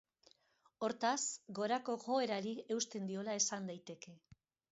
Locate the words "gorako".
1.59-1.97